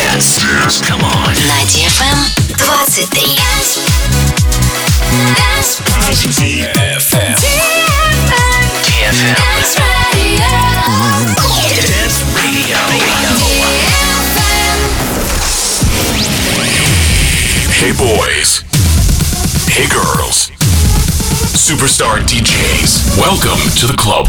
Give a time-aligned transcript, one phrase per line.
[0.00, 0.40] Dance.
[0.40, 0.80] Dance.
[0.80, 1.34] Come on.
[1.46, 2.16] На DFM
[2.56, 3.20] 23.
[6.32, 7.36] DFM.
[8.70, 9.34] DFM.
[11.76, 12.78] Dance Radio.
[17.76, 18.64] Hey boys.
[19.68, 20.50] Hey girls.
[21.52, 23.18] Superstar DJs.
[23.18, 24.28] Welcome to the club.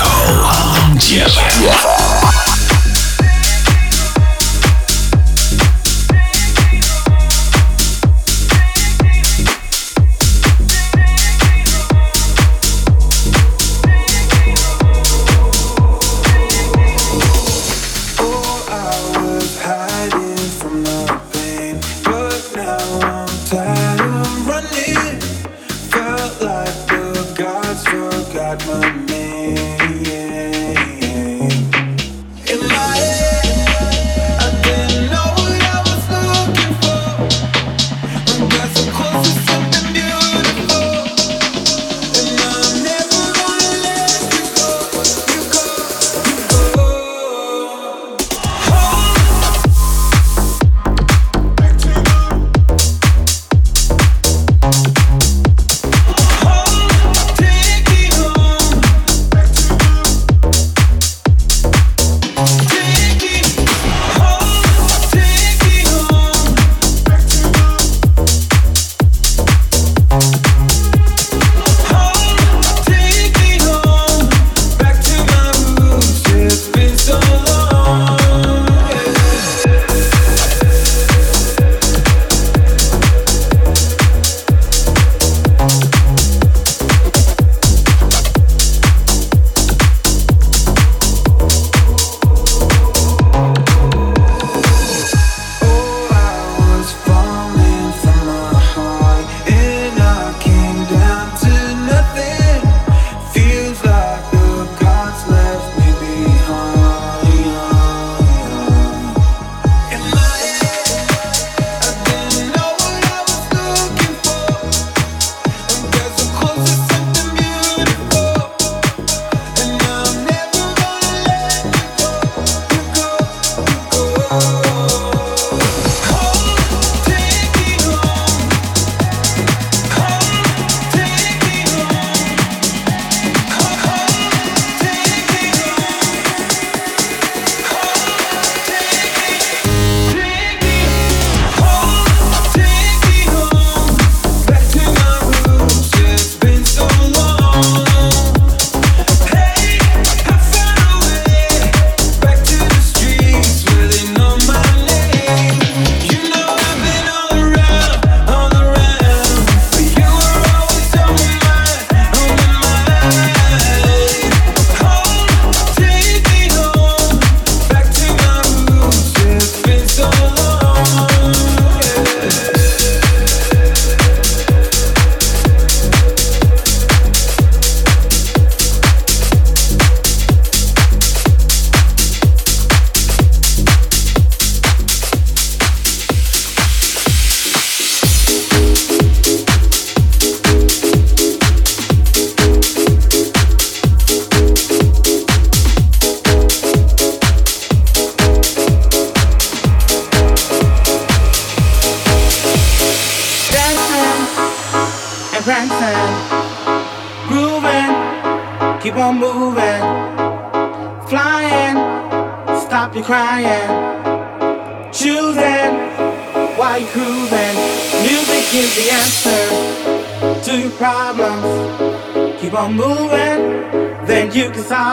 [0.00, 0.44] Michael
[0.86, 2.29] Антьев.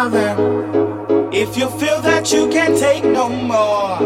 [0.10, 1.34] Them.
[1.34, 3.98] If you feel that you can't take no more,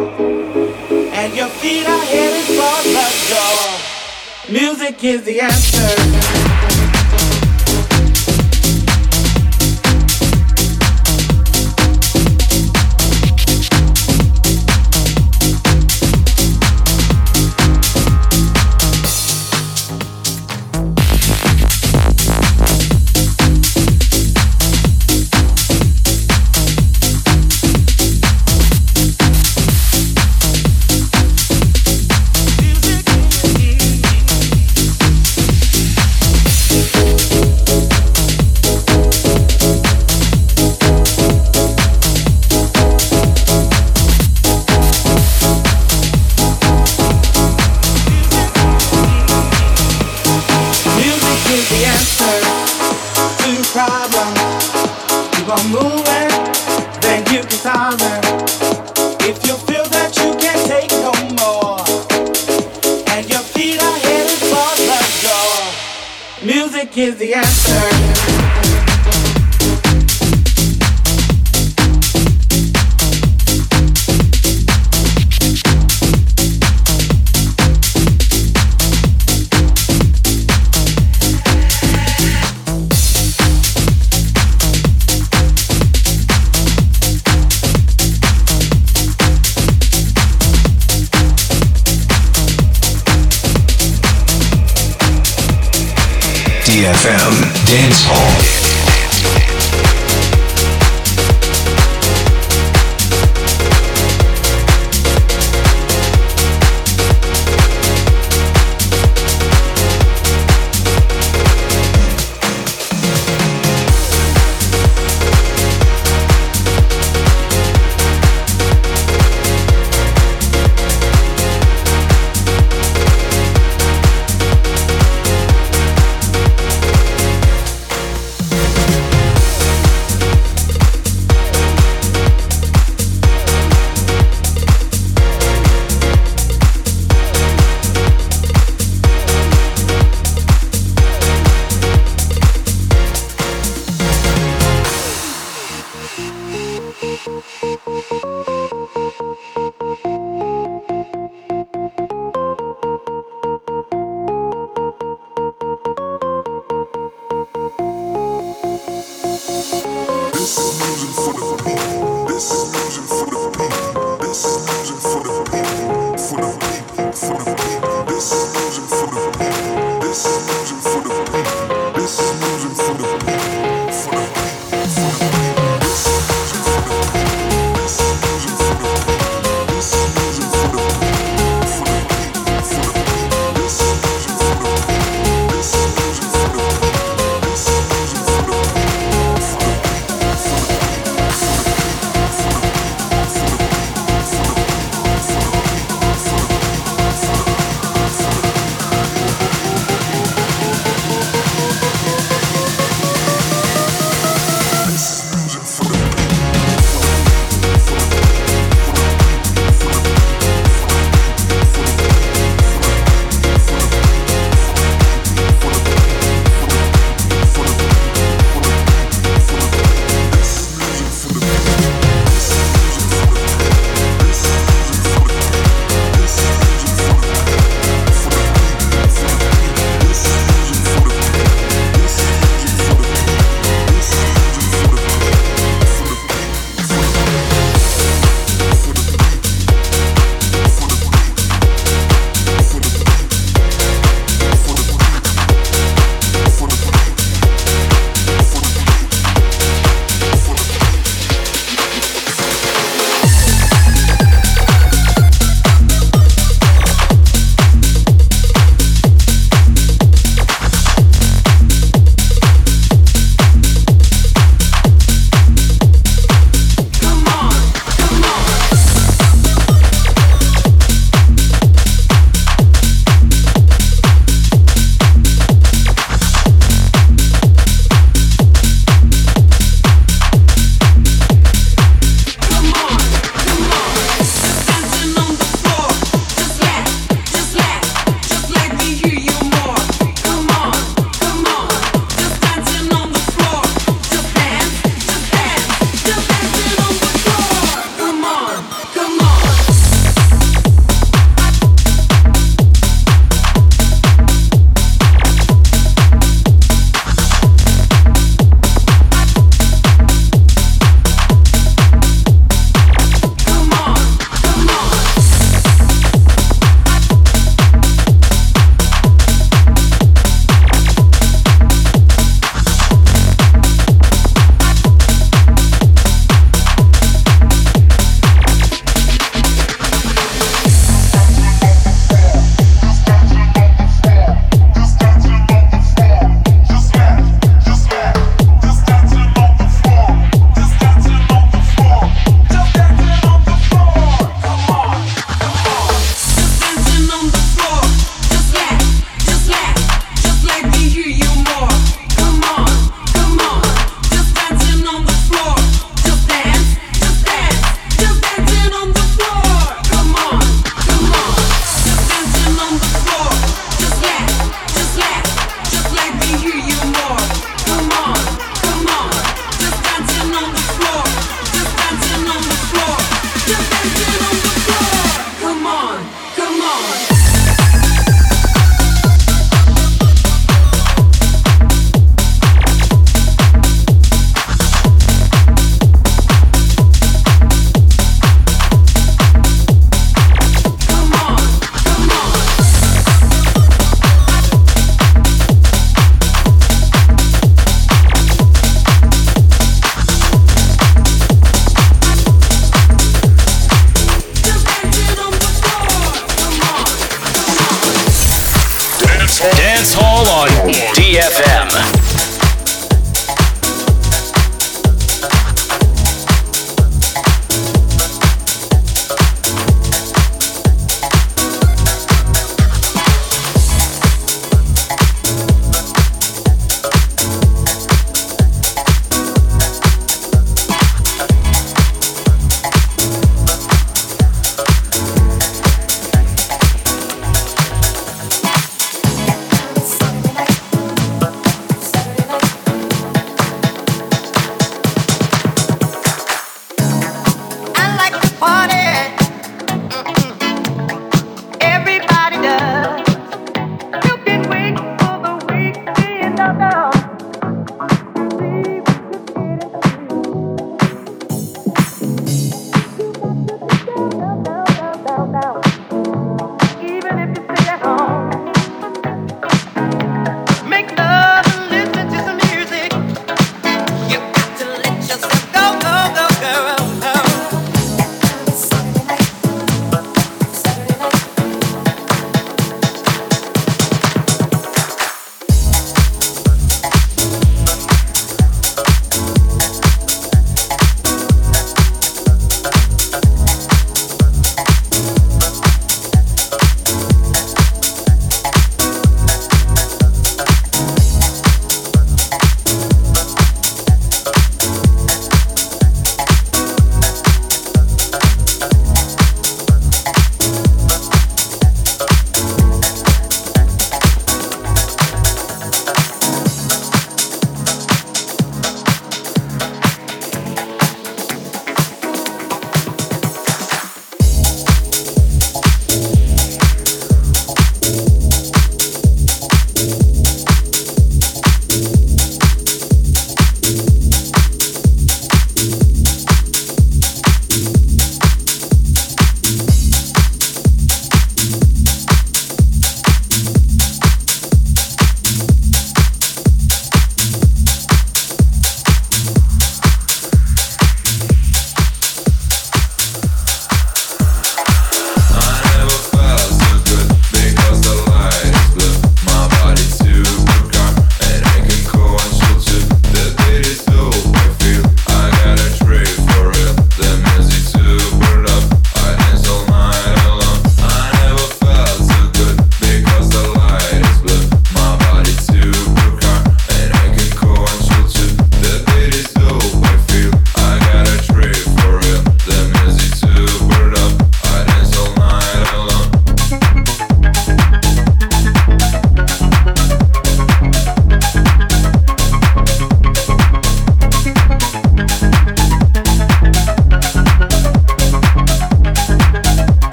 [1.14, 6.41] and your feet are headed for the door, music is the answer.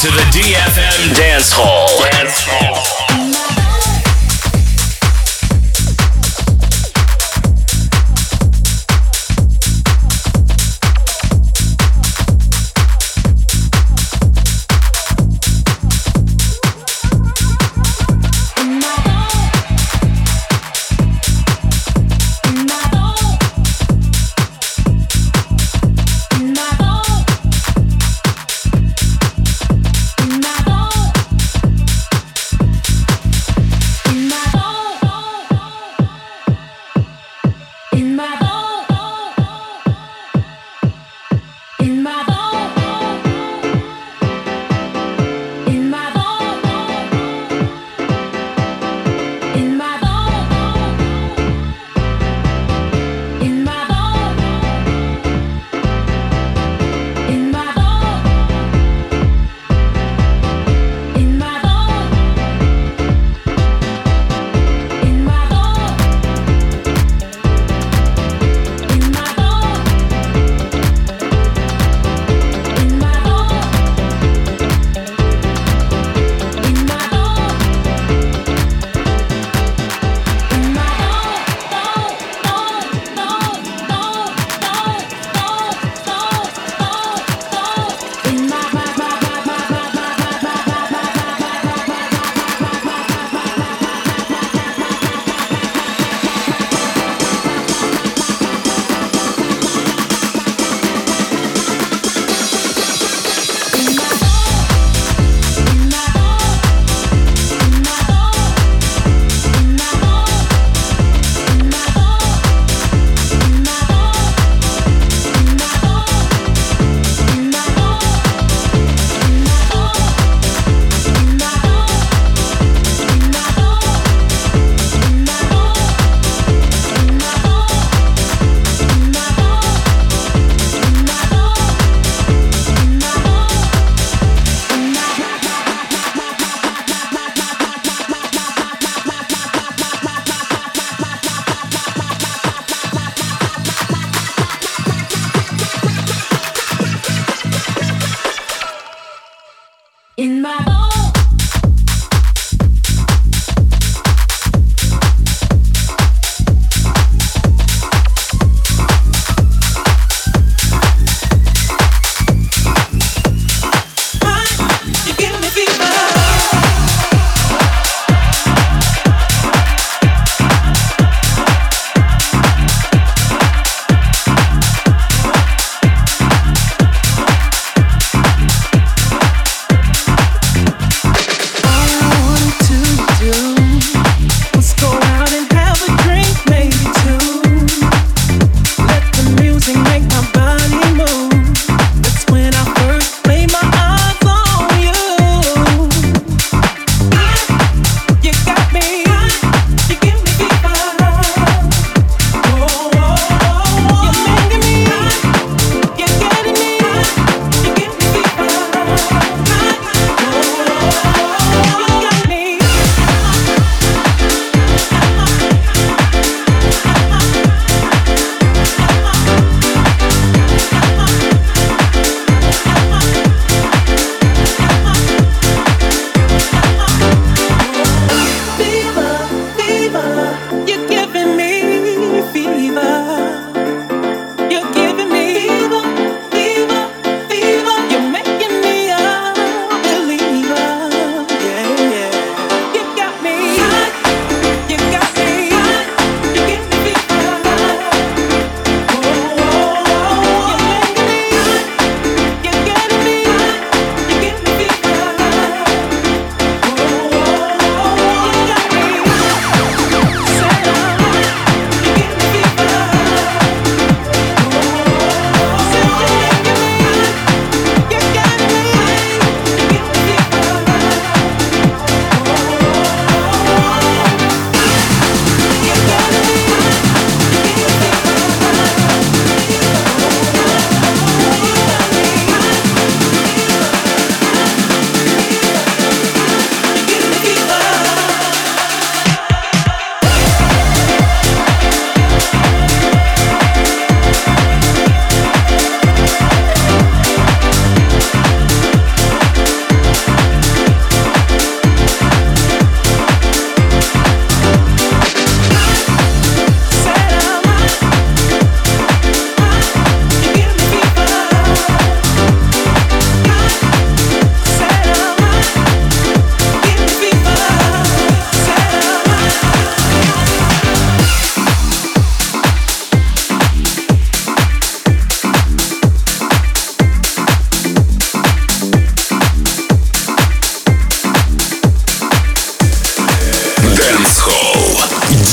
[0.00, 1.86] To the DFM Dance Hall.
[2.10, 3.09] Dance Hall.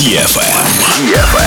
[0.08, 0.64] EFM.
[1.12, 1.47] EFM.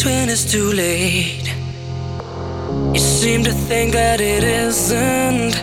[0.00, 1.52] change when it's too late.
[2.94, 5.54] You seem to think that it isn't,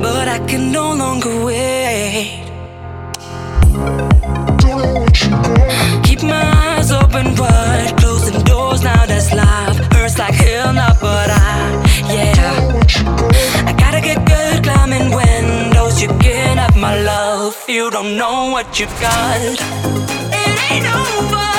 [0.00, 2.44] but I can no longer wait.
[6.04, 9.76] Keep my eyes open wide, closing doors now that's life.
[9.92, 12.80] Hurts like hell now, but I, yeah.
[13.66, 16.00] I gotta get good climbing windows.
[16.02, 19.40] You can have my love, you don't know what you've got.
[19.40, 21.49] It ain't over.